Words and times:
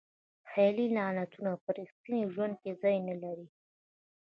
خیالي 0.49 0.87
لغتونه 0.95 1.51
په 1.63 1.69
ریښتیني 1.77 2.21
ژوند 2.33 2.53
کې 2.61 2.71
ځای 2.81 2.97
نه 3.07 3.15
لري. 3.23 3.47